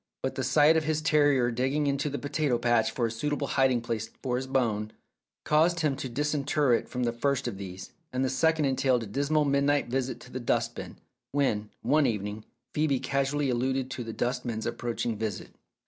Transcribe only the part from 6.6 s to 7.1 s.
it from